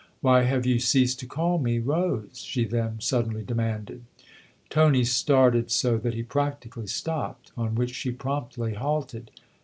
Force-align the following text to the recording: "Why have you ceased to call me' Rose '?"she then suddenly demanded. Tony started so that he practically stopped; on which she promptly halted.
"Why 0.21 0.45
have 0.45 0.65
you 0.65 0.79
ceased 0.79 1.19
to 1.19 1.27
call 1.27 1.59
me' 1.59 1.77
Rose 1.93 2.39
'?"she 2.49 2.65
then 2.65 2.99
suddenly 2.99 3.43
demanded. 3.43 4.03
Tony 4.71 5.03
started 5.03 5.69
so 5.69 5.99
that 5.99 6.15
he 6.15 6.23
practically 6.23 6.87
stopped; 6.87 7.51
on 7.55 7.75
which 7.75 7.93
she 7.93 8.09
promptly 8.09 8.73
halted. 8.73 9.29